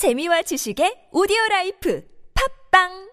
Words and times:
재미와 0.00 0.40
지식의 0.48 1.12
오디오 1.12 1.36
라이프. 1.50 2.00
팝빵 2.32 3.09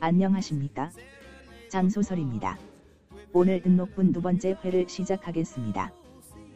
안녕하십니까? 0.00 0.90
장소설입니다. 1.68 2.56
오늘 3.32 3.60
등록분 3.60 4.12
두 4.12 4.22
번째 4.22 4.56
회를 4.64 4.88
시작하겠습니다. 4.88 5.92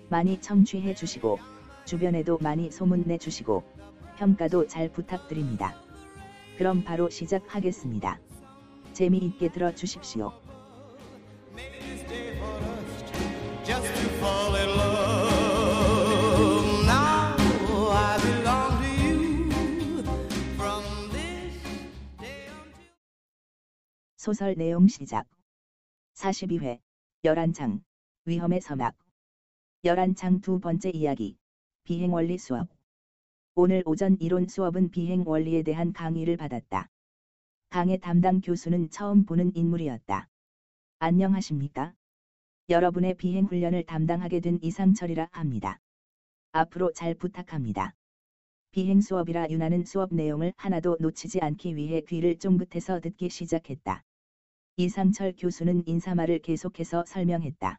많이 0.08 0.40
청취해 0.40 0.94
주시고, 0.94 1.38
주변에도 1.84 2.38
많이 2.40 2.70
소문내 2.70 3.18
주시고, 3.18 3.64
평가도 4.16 4.68
잘 4.68 4.92
부탁드립니다. 4.92 5.74
그럼 6.56 6.84
바로 6.84 7.10
시작하겠습니다. 7.10 8.20
재미있게 8.92 9.50
들어 9.50 9.74
주십시오. 9.74 10.32
소설 24.22 24.54
내용 24.54 24.86
시작. 24.86 25.26
42회, 26.14 26.78
11장, 27.24 27.82
위험의 28.24 28.60
서막. 28.60 28.94
11장 29.82 30.40
두 30.40 30.60
번째 30.60 30.90
이야기, 30.90 31.36
비행원리 31.82 32.38
수업. 32.38 32.68
오늘 33.56 33.82
오전 33.84 34.16
이론 34.20 34.46
수업은 34.46 34.92
비행원리에 34.92 35.64
대한 35.64 35.92
강의를 35.92 36.36
받았다. 36.36 36.88
강의 37.68 37.98
담당 37.98 38.40
교수는 38.40 38.90
처음 38.90 39.24
보는 39.24 39.56
인물이었다. 39.56 40.28
안녕하십니까? 41.00 41.92
여러분의 42.68 43.14
비행 43.14 43.46
훈련을 43.46 43.82
담당하게 43.82 44.38
된 44.38 44.60
이상철이라 44.62 45.30
합니다. 45.32 45.80
앞으로 46.52 46.92
잘 46.92 47.16
부탁합니다. 47.16 47.96
비행 48.70 49.00
수업이라 49.00 49.48
유나는 49.50 49.84
수업 49.84 50.14
내용을 50.14 50.52
하나도 50.56 50.98
놓치지 51.00 51.40
않기 51.40 51.74
위해 51.74 52.02
귀를 52.02 52.38
쫑긋해서 52.38 53.00
듣기 53.00 53.28
시작했다. 53.28 54.04
이상철 54.78 55.34
교수는 55.36 55.82
인사말을 55.86 56.38
계속해서 56.38 57.04
설명했다. 57.06 57.78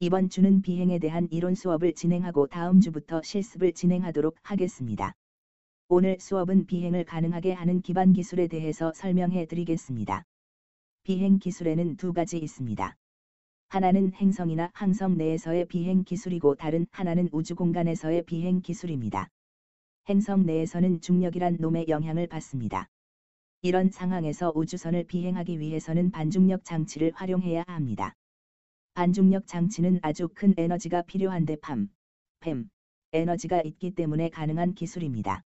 이번 0.00 0.28
주는 0.28 0.60
비행에 0.60 0.98
대한 0.98 1.26
이론 1.30 1.54
수업을 1.54 1.94
진행하고 1.94 2.46
다음 2.46 2.82
주부터 2.82 3.22
실습을 3.22 3.72
진행하도록 3.72 4.36
하겠습니다. 4.42 5.14
오늘 5.88 6.18
수업은 6.20 6.66
비행을 6.66 7.04
가능하게 7.04 7.54
하는 7.54 7.80
기반 7.80 8.12
기술에 8.12 8.48
대해서 8.48 8.92
설명해 8.94 9.46
드리겠습니다. 9.46 10.24
비행 11.04 11.38
기술에는 11.38 11.96
두 11.96 12.12
가지 12.12 12.36
있습니다. 12.36 12.94
하나는 13.68 14.12
행성이나 14.12 14.70
항성 14.74 15.16
내에서의 15.16 15.68
비행 15.68 16.04
기술이고 16.04 16.56
다른 16.56 16.86
하나는 16.90 17.30
우주 17.32 17.54
공간에서의 17.54 18.24
비행 18.26 18.60
기술입니다. 18.60 19.30
행성 20.06 20.44
내에서는 20.44 21.00
중력이란 21.00 21.56
놈의 21.60 21.86
영향을 21.88 22.26
받습니다. 22.26 22.88
이런 23.62 23.90
상황에서 23.90 24.52
우주선을 24.54 25.04
비행하기 25.04 25.60
위해서는 25.60 26.10
반중력 26.10 26.64
장치를 26.64 27.12
활용해야 27.14 27.62
합니다. 27.66 28.14
반중력 28.94 29.46
장치는 29.46 30.00
아주 30.00 30.28
큰 30.34 30.54
에너지가 30.56 31.02
필요한데 31.02 31.56
팜, 31.56 31.90
팸, 32.40 32.68
에너지가 33.12 33.60
있기 33.60 33.90
때문에 33.90 34.30
가능한 34.30 34.72
기술입니다. 34.72 35.42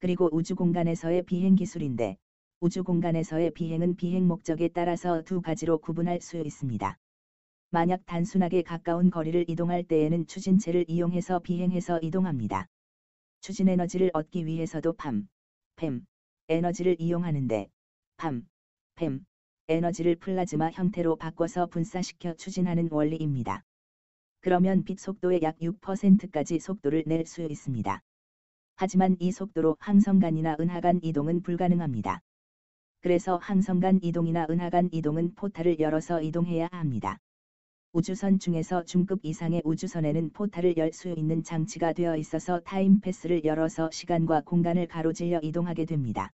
그리고 0.00 0.28
우주 0.32 0.56
공간에서의 0.56 1.22
비행 1.26 1.54
기술인데, 1.54 2.16
우주 2.58 2.82
공간에서의 2.82 3.52
비행은 3.52 3.94
비행 3.94 4.26
목적에 4.26 4.66
따라서 4.68 5.22
두 5.22 5.40
가지로 5.40 5.78
구분할 5.78 6.20
수 6.20 6.40
있습니다. 6.40 6.98
만약 7.70 8.04
단순하게 8.06 8.62
가까운 8.62 9.10
거리를 9.10 9.44
이동할 9.48 9.84
때에는 9.84 10.26
추진체를 10.26 10.86
이용해서 10.88 11.38
비행해서 11.38 12.00
이동합니다. 12.02 12.66
추진 13.42 13.68
에너지를 13.68 14.10
얻기 14.12 14.44
위해서도 14.46 14.94
팜, 14.94 15.28
팸, 15.76 16.02
에너지를 16.48 16.96
이용하는데, 16.98 17.68
팜, 18.16 18.48
팸, 18.96 19.24
에너지를 19.68 20.16
플라즈마 20.16 20.70
형태로 20.70 21.16
바꿔서 21.16 21.66
분사시켜 21.66 22.34
추진하는 22.36 22.88
원리입니다. 22.90 23.64
그러면 24.40 24.84
빛 24.84 24.98
속도의 24.98 25.42
약 25.42 25.58
6%까지 25.60 26.58
속도를 26.58 27.04
낼 27.06 27.26
수 27.26 27.42
있습니다. 27.42 28.02
하지만 28.76 29.16
이 29.20 29.30
속도로 29.30 29.76
항성간이나 29.80 30.56
은하간 30.58 31.00
이동은 31.02 31.42
불가능합니다. 31.42 32.20
그래서 33.00 33.36
항성간 33.36 34.00
이동이나 34.02 34.46
은하간 34.48 34.90
이동은 34.92 35.34
포탈을 35.34 35.78
열어서 35.80 36.22
이동해야 36.22 36.68
합니다. 36.72 37.18
우주선 37.92 38.38
중에서 38.38 38.84
중급 38.84 39.20
이상의 39.22 39.62
우주선에는 39.64 40.30
포탈을 40.30 40.76
열 40.78 40.92
수 40.92 41.10
있는 41.10 41.42
장치가 41.42 41.92
되어 41.92 42.16
있어서 42.16 42.60
time 42.60 42.88
path를 42.88 43.44
열어서 43.44 43.90
시간과 43.90 44.42
공간을 44.42 44.86
가로질러 44.88 45.40
이동하게 45.42 45.84
됩니다. 45.84 46.30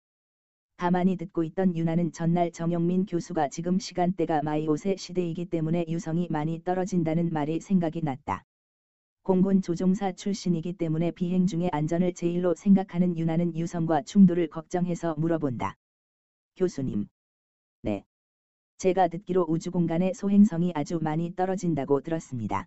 가만히 0.77 1.17
듣고 1.17 1.45
있던 1.45 1.77
유나는 1.77 2.13
전날 2.13 2.51
정영민 2.51 3.07
교수가 3.07 3.49
지금 3.49 3.79
시간대가 3.79 4.43
마이오세 4.43 4.97
시대이기 4.97 5.47
때문에 5.47 5.85
유성이 5.89 6.27
많이 6.31 6.63
떨어진다는 6.65 7.33
말이 7.33 7.61
생각이 7.61 8.03
났다. 8.03 8.45
공군 9.23 9.63
조종사 9.63 10.11
출신이기 10.11 10.73
때문에 10.73 11.13
비행 11.13 11.47
중의 11.47 11.71
안전을 11.73 12.15
제일로 12.15 12.55
생각하는 12.57 13.17
유나는 13.17 13.57
유성과 13.57 14.03
충돌을 14.03 14.49
걱정해서 14.49 15.15
물어본다. 15.17 15.77
교수님. 16.57 17.07
네. 17.83 18.05
제가 18.79 19.07
듣기로 19.07 19.47
우주 19.49 19.71
공간의 19.71 20.15
소행성이 20.15 20.73
아주 20.75 20.99
많이 21.01 21.37
떨어진다고 21.37 22.01
들었습니다. 22.01 22.67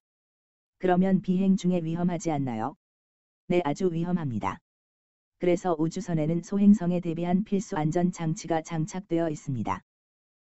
그러면 0.77 1.22
비행 1.22 1.57
중에 1.57 1.81
위험하지 1.83 2.31
않나요? 2.31 2.75
네, 3.47 3.61
아주 3.66 3.91
위험합니다. 3.91 4.59
그래서 5.38 5.75
우주선에는 5.78 6.44
소행성에 6.44 7.01
대비한 7.01 7.44
필수 7.44 7.75
안전 7.75 8.12
장치가 8.12 8.62
장착되어 8.62 9.29
있습니다. 9.29 9.81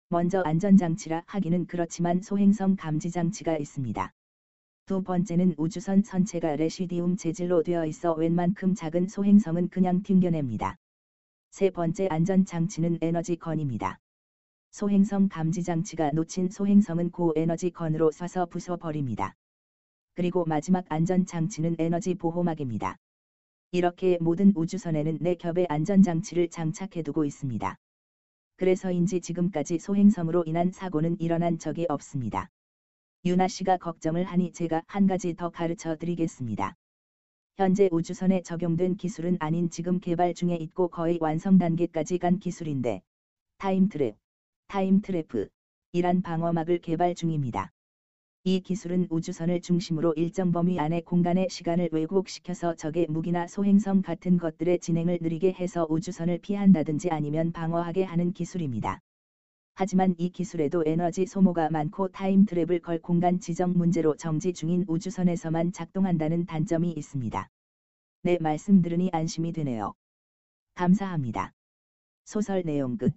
먼저 0.09 0.41
안전 0.41 0.79
장치라 0.79 1.25
하기는 1.27 1.67
그렇지만 1.67 2.23
소행성 2.23 2.77
감지 2.77 3.11
장치가 3.11 3.59
있습니다. 3.59 4.13
두 4.87 5.03
번째는 5.03 5.55
우주선 5.59 6.03
선체가 6.03 6.57
레시디움 6.57 7.19
재질로 7.19 7.63
되어 7.63 7.85
있어 7.85 8.15
웬만큼 8.15 8.75
작은 8.75 9.09
소행성은 9.09 9.69
그냥 9.69 10.03
튕겨냅니다. 10.03 10.79
세 11.51 11.69
번째 11.69 12.09
안전 12.11 12.47
장치는 12.47 12.99
에너지 13.03 13.37
건입니다. 13.37 13.99
소행성 14.71 15.29
감지 15.29 15.63
장치가 15.63 16.11
놓친 16.13 16.49
소행성은 16.49 17.11
고에너지 17.11 17.71
건으로 17.71 18.11
쏴서 18.11 18.49
부숴버립니다. 18.49 19.35
그리고 20.15 20.47
마지막 20.47 20.87
안전 20.89 21.27
장치는 21.27 21.77
에너지 21.79 22.15
보호막입니다. 22.15 22.97
이렇게 23.71 24.17
모든 24.19 24.53
우주선에는 24.57 25.19
네 25.21 25.35
겹의 25.35 25.67
안전 25.69 26.03
장치를 26.03 26.49
장착해두고 26.49 27.27
있습니다. 27.27 27.77
그래서인지 28.57 29.21
지금까지 29.21 29.79
소행성으로 29.79 30.45
인한 30.47 30.73
사고는 30.73 31.21
일어난 31.21 31.59
적이 31.59 31.85
없습니다. 31.91 32.49
유나 33.27 33.47
씨가 33.47 33.77
걱정을 33.77 34.25
하니 34.25 34.53
제가 34.53 34.83
한 34.87 35.07
가지 35.07 35.35
더 35.35 35.51
가르쳐 35.51 35.97
드리겠습니다. 35.97 36.77
현재 37.59 37.91
우주선에 37.93 38.41
적용된 38.41 38.97
기술은 38.97 39.37
아닌 39.39 39.69
지금 39.69 40.01
개발 40.01 40.33
중에 40.33 40.57
있고 40.57 40.89
거의 40.89 41.19
완성 41.21 41.59
단계까지 41.59 42.17
간 42.19 42.39
기술인데, 42.39 43.03
time 43.59 43.85
trap, 43.85 44.17
time 44.69 45.04
trap, 45.04 45.49
이란 45.93 46.23
방어막을 46.23 46.79
개발 46.79 47.15
중입니다. 47.15 47.71
이 48.45 48.61
기술은 48.61 49.09
우주선을 49.11 49.61
중심으로 49.61 50.15
일정 50.15 50.53
범위 50.53 50.79
안에 50.79 51.01
공간의 51.01 51.49
시간을 51.51 51.89
왜곡시켜서 51.93 52.75
적의 52.75 53.07
무기나 53.09 53.47
소행성 53.47 54.01
같은 54.01 54.39
것들의 54.39 54.79
진행을 54.79 55.19
느리게 55.21 55.53
해서 55.53 55.87
우주선을 55.91 56.39
피한다든지 56.39 57.11
아니면 57.11 57.53
방어하게 57.53 58.05
하는 58.05 58.33
기술입니다. 58.33 59.01
하지만 59.75 60.15
이 60.19 60.31
기술에도 60.31 60.83
에너지 60.87 61.27
소모가 61.27 61.69
많고 61.71 62.09
time 62.09 62.47
trap을 62.47 62.81
걸 62.81 62.99
공간 63.01 63.39
지정 63.39 63.73
문제로 63.77 64.17
정지 64.17 64.53
중인 64.53 64.85
우주선에서만 64.89 65.73
작동한다는 65.73 66.47
단점이 66.47 66.93
있습니다. 66.93 67.49
네 68.23 68.39
말씀 68.41 68.83
들으니 68.83 69.11
안심이 69.13 69.53
되네요. 69.53 69.93
감사합니다. 70.75 71.53
소설 72.25 72.63
내용 72.65 72.97
끝. 72.97 73.13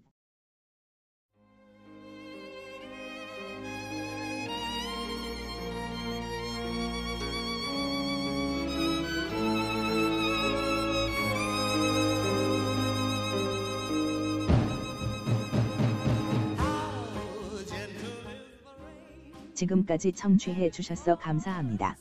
지금까지 19.62 20.14
청취해 20.14 20.72
주셔서 20.72 21.18
감사합니다. 21.18 21.96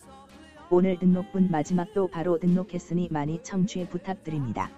오늘 0.70 0.98
등록분 0.98 1.50
마지막도 1.50 2.08
바로 2.08 2.38
등록했으니 2.38 3.08
많이 3.10 3.42
청취 3.42 3.86
부탁드립니다. 3.88 4.70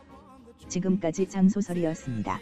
지금까지 0.67 1.29
장소설이었습니다. 1.29 2.41